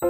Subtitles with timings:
[0.00, 0.06] 嘿，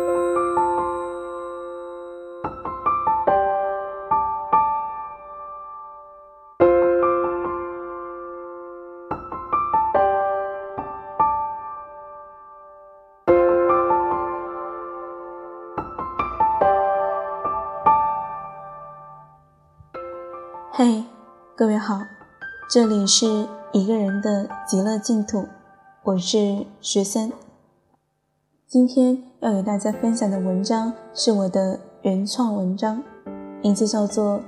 [21.57, 22.03] 各位好，
[22.71, 25.49] 这里是一个人的极乐净土，
[26.03, 27.33] 我是十三。
[28.67, 33.01] 今天要给大家分享的文章是我的原创文章，
[33.63, 34.39] 名字叫做《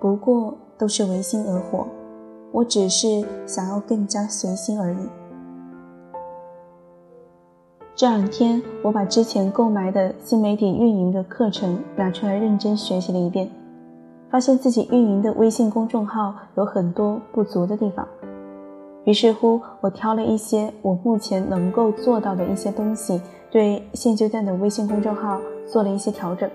[0.00, 1.78] 不过都是违心而活》，
[2.50, 5.08] 我只是想要更加随心而已。
[7.94, 13.48] 这两天，我把之前购买的新媒体运营的课程拿出来认真学习了一遍。
[14.30, 18.04] 发现自己运营的微信公众号有很多不足的地方，
[19.04, 26.48] 于是乎，我挑了一些我目前能够做到的一些东西，对现阶段的微信公众号做了一些调整。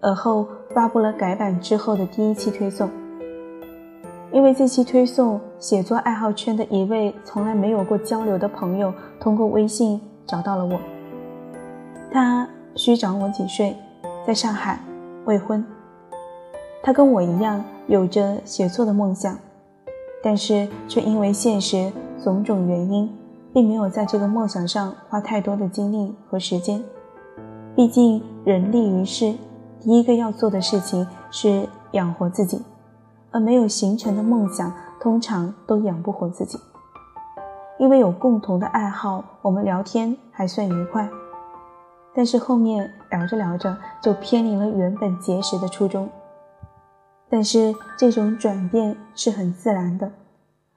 [0.00, 2.90] 而后发布了改版之后的第一期推送。
[4.32, 10.78] 因为这期推送，写作爱好圈的一位从来没有过交流的朋友通过微信找到了我。
[12.10, 13.76] 他虚长我几岁，
[14.26, 14.80] 在上海，
[15.26, 15.62] 未婚。
[16.82, 19.38] 他跟我一样有着写作的梦想，
[20.22, 21.92] 但是却因为现实
[22.22, 23.12] 种种原因，
[23.52, 26.82] 并没有在这个梦想上花太多的精力和时间。
[27.74, 29.34] 毕竟人立于世，
[29.80, 32.62] 第一个要做的事情是养活自己，
[33.30, 36.58] 而没有形成的梦想，通常都养不活自己。
[37.78, 41.08] 因为有共同的爱好，我们聊天还算愉快，
[42.14, 46.08] 但是后面聊着聊着就偏离了原本结识的初衷。
[47.32, 50.12] 但是这种转变是很自然的，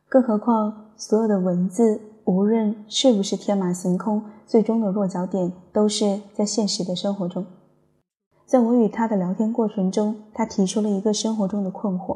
[0.08, 7.46] 更何况所有的文字，无论是不是天马行空，最终的落脚点都是在现实的生活中。
[8.46, 12.16] 在我与他的聊天过程中，他提出了一个生活中的困惑：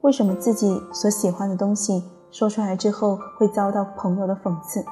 [0.00, 4.82] 为什么自己所喜欢的东西说出来之后会遭到朋友的讽刺？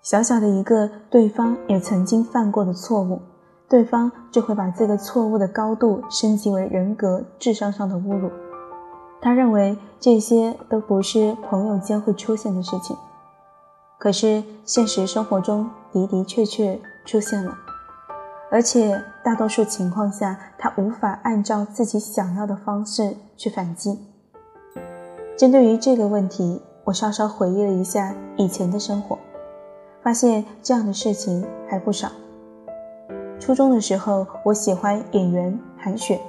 [0.00, 3.20] 小小的一个对方也曾经犯过的错误。
[3.68, 8.30] 对方就会把这个错误的高度升级为人格、智商上的侮辱。
[9.20, 12.96] 他认为这些都不是朋友间会出现的事情，
[13.98, 17.52] 可是现实生活中的的确确出现了，
[18.50, 23.98] 而且大多数情况下，他无法按照自己想要的方式去反击。
[25.36, 29.18] 针对于这个问题，我稍稍回忆了一下以前的生活，
[30.00, 32.08] 发现这样的事情还不少。
[33.40, 36.20] 初中的时候，我喜欢演员韩雪，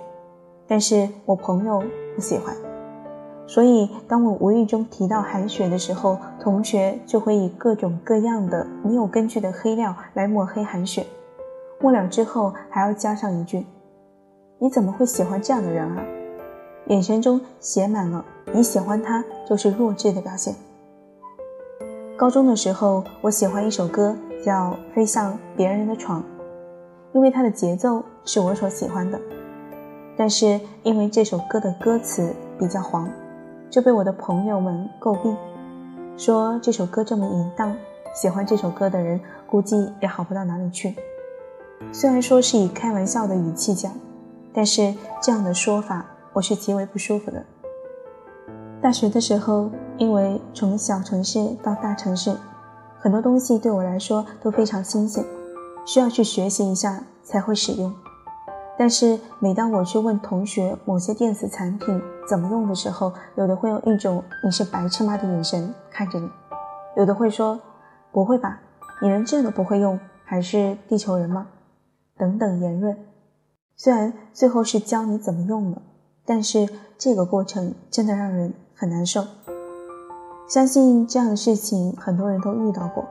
[0.68, 1.84] 但是我朋友
[2.16, 2.56] 不喜欢，
[3.47, 11.06] 所以当我无意中提到韩雪的时候，同学就会以各种各样的没有根据的黑料来抹黑韩雪，
[11.81, 13.66] 末了之后还要加上一句
[14.59, 16.03] ：“你怎么会喜欢这样的人啊？”
[16.88, 20.56] 眼神中写满了你喜欢他就是弱智的表现。
[22.16, 26.22] 高中的时候，我喜欢一首歌，叫《飞向别人的床》。
[27.14, 29.20] 因为它的节奏是我所喜欢的，
[30.16, 33.09] 但是因为这首歌的歌词比较黄，
[33.70, 35.36] 就被我的朋友们诟病，
[36.18, 37.75] 说这首歌这么淫荡，
[38.14, 40.96] 喜欢这首歌的人估计也好不到哪里去。
[41.92, 43.92] 虽然说是以开玩笑的语气讲，
[44.53, 47.44] 但是这样的说法我是极为不舒服的。
[48.81, 52.36] 大学的时候，因为从小城市到大城市，
[53.00, 55.25] 很多东西对我来说都非常新鲜。
[55.90, 57.92] 需要去学习一下才会使用，
[58.78, 66.30] 但是每当我去问同学某些电子产品怎么用的时候，有的会用一种“你是白痴吗”的眼神看着你，
[66.96, 67.60] 有的会说
[68.14, 68.62] “不会吧，
[69.02, 71.48] 你连这都不会用，还是地球人吗？”
[72.16, 72.96] 等等言论。
[73.76, 75.82] 虽然最后是教你怎么用了，
[76.24, 79.26] 但是这个过程真的让人很难受。
[80.48, 83.04] 相信这样的事情很多人都遇到过。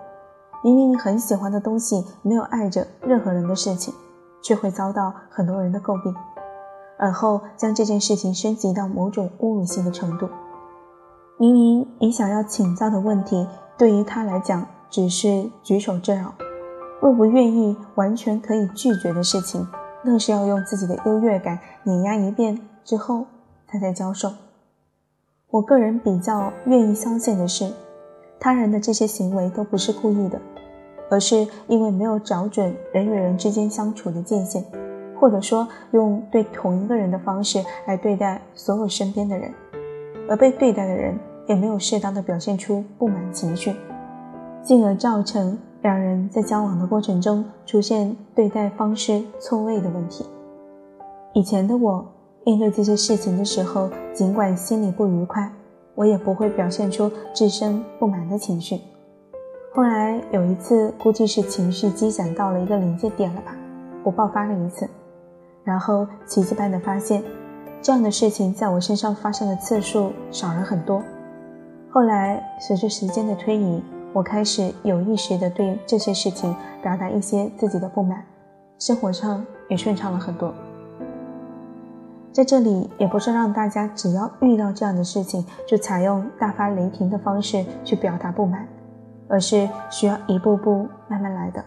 [0.63, 3.95] 明明你很喜欢的东西，没有碍着任何人的事情，
[4.43, 6.15] 却会遭到很多人的诟病，
[6.99, 10.29] 而后将这件事情升级到某种侮辱性的程度。
[11.39, 13.47] 明明你想要请教的问题，
[13.77, 16.33] 对于他来讲只是举手之劳，
[17.01, 19.65] 若不愿意完全可以拒绝的事情，
[20.03, 23.27] 那是要用自己的优越感碾压一遍之后，
[23.69, 24.33] 他才教授。
[25.51, 27.73] 我个人比较愿意相信的是。
[28.41, 30.41] 他人的这些行为都不是故意的，
[31.11, 34.65] 而是因为没有找准人与人之间相处的界限，
[35.19, 39.53] 或者说用对同一个人的方式来对待所有身边的人，
[40.29, 43.75] 而被对待的人也没有适当的表现出不满情绪，
[44.63, 50.25] 进而造成两人在交往的过程中出现对待方式错位的问题。
[51.35, 52.05] 以前的我
[52.45, 55.51] 应对这些事情的时候，尽管心里不愉快，
[55.99, 58.81] 我也不会表现出自身不满的情绪。
[59.75, 63.57] 后来有一次，估计是情绪积攒到了一个临界点了吧，
[64.05, 64.89] 我爆发了一次，
[65.65, 67.21] 然后奇迹般的发现，
[67.83, 71.03] 这样的事情在我身上发生的次数少了很多。
[71.91, 78.25] 后来随着时间的推移，我开始有意识的对这些事情表达一些自己的不满，
[78.79, 80.55] 生活上也顺畅了很多。
[82.33, 88.67] 在这里，也不是让大家只要遇到这样的事情就采用大发雷霆的方式去表达不满。
[89.31, 91.63] 而是需要一步步慢慢来的。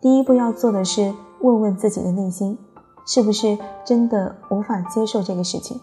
[0.00, 2.56] 第一步要做的是问问自己的内心，
[3.04, 5.80] 是不是真的无法接受这个事情。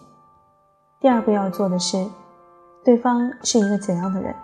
[1.02, 2.06] 第二步要做的是，
[2.82, 4.34] 对方是一个怎样的人，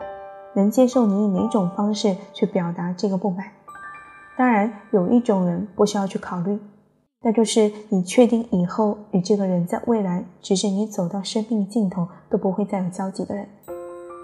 [0.55, 3.47] 能接受你以哪种方式去表达这个不满。
[4.37, 6.61] 当然，有一种人不需要去考虑，
[7.23, 13.47] 那就是你确定以后与这个人在未来，直至你走到生命尽头都不会再有交集的人。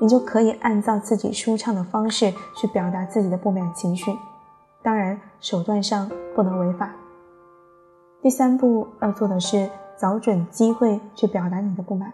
[0.00, 4.16] 你就可以按照自己舒畅的方式去表达自己的不满情绪，
[4.82, 6.90] 当然手段上不能违法。
[8.22, 12.12] 第三步要做的是找准机会去表达你的不满。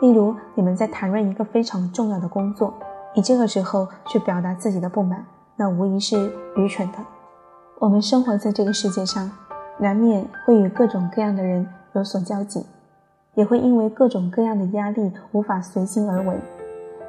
[0.00, 2.72] 例如，你们在谈论一个非常重要的工作，
[3.16, 5.26] 你这个时候去表达自己的不满，
[5.56, 6.98] 那无疑是愚蠢的。
[7.78, 9.30] 我们生活在这个世界上，
[9.78, 12.64] 难免会与各种各样的人有所交集，
[13.34, 16.36] 也会因为各种各样的压力无法随心而为。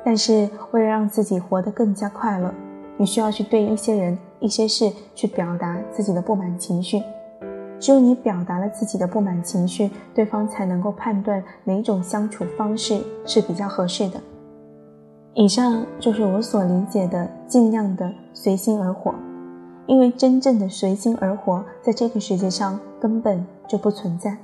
[0.04, 2.54] 但是，为了让自己活得更加快乐，
[2.98, 7.02] 你需要去对一些人、一些事去表达自己的不满情绪。
[7.80, 14.20] 只有你表达了自己的不满情绪，对方才能够判断哪种相处方式是比较合适的。
[15.36, 19.14] 以上就是我所理解的尽量的随心而活，
[19.88, 24.38] 因为真正的随心而活，在这个世界上根本就不存在。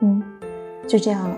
[0.00, 0.22] 嗯，
[0.88, 1.36] 就这样了。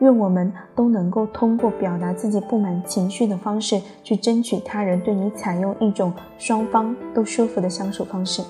[0.00, 8.42] 愿我们都能够通过表达自己不满情绪的方式，去争取他人对你采用一种双方都舒服的相处方式，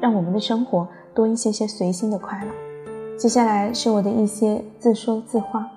[0.00, 2.50] 让我们的生活多一些些随心的快乐。
[3.16, 5.70] 接下来是我的一些自说自话。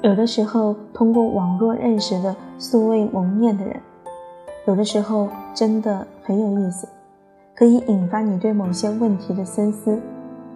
[0.00, 3.78] 有的时候，通过网络认识的素未谋面的人，
[4.68, 6.86] 有的时候真的很有意思，
[7.56, 9.98] 可以引发你对某些问题的深思。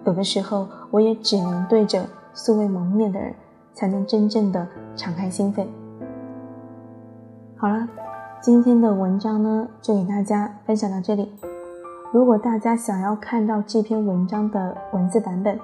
[0.05, 2.05] 有的时候，我也只能对着。
[2.35, 3.33] 素未谋面的人，
[3.73, 5.65] 才能真正的敞开心扉。
[7.57, 7.87] 好了，
[8.39, 11.31] 今天的文章呢，就给大家分享到这里。
[12.11, 15.59] 如果大家想要看到这篇文章的文字版本，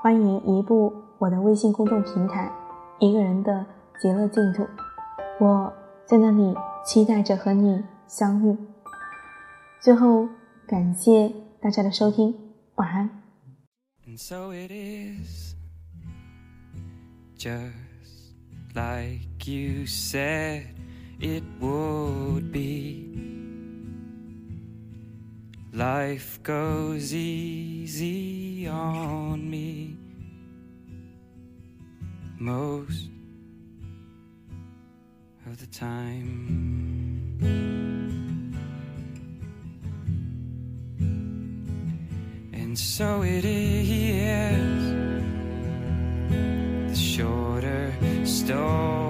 [0.00, 2.50] 欢迎移步我的微信公众平台
[2.98, 3.64] “一个人的
[4.00, 4.64] 极乐净土”，
[5.38, 5.72] 我
[6.04, 8.56] 在那里期待着和你相遇。
[9.80, 10.28] 最后，
[10.66, 12.34] 感谢大家的收听，
[12.76, 13.08] 晚安
[14.16, 15.54] so it is。
[17.38, 18.34] just
[18.74, 20.64] like you said
[21.20, 23.06] it would be.
[25.72, 29.96] Life goes easy on me
[32.38, 33.08] most
[35.50, 37.36] of the time.
[42.52, 43.88] And so it is
[46.88, 47.92] the shorter
[48.24, 49.09] story.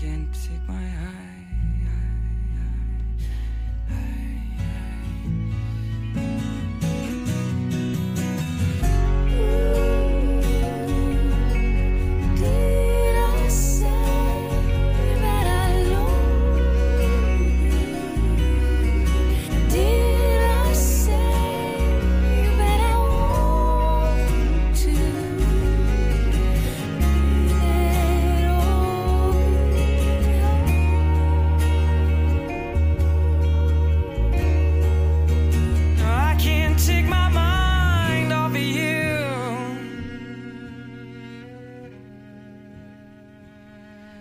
[0.00, 1.39] Can't take my eyes.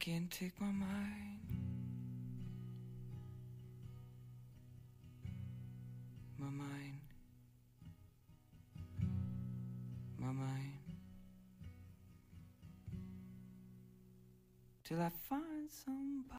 [0.00, 1.40] Can't take my mind.
[6.38, 7.00] My mind.
[10.18, 10.78] My mind.
[14.84, 16.20] Till I find somebody.